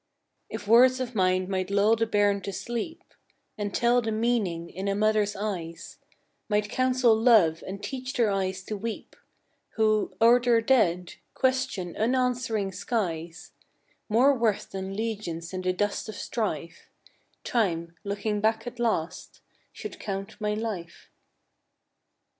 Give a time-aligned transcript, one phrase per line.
[0.49, 3.03] If words of mine might lull the bairn to sleep,
[3.55, 5.99] And tell the meaning in a mother's eyes;
[6.49, 9.15] Might counsel love, and teach their eyes to weep
[9.75, 13.51] Who, o'er their dead, question unanswering skies,
[14.09, 16.89] More worth than legions in the dust of strife,
[17.43, 19.41] Time, looking back at last,
[19.71, 21.11] should count my life.